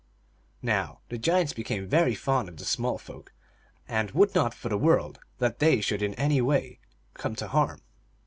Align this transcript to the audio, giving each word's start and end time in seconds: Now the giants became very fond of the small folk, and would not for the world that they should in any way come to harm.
Now 0.63 1.01
the 1.09 1.19
giants 1.19 1.53
became 1.53 1.85
very 1.87 2.15
fond 2.15 2.49
of 2.49 2.57
the 2.57 2.65
small 2.65 2.97
folk, 2.97 3.31
and 3.87 4.09
would 4.09 4.33
not 4.33 4.51
for 4.55 4.67
the 4.67 4.75
world 4.75 5.19
that 5.37 5.59
they 5.59 5.79
should 5.79 6.01
in 6.01 6.15
any 6.15 6.41
way 6.41 6.79
come 7.13 7.35
to 7.35 7.47
harm. 7.47 7.83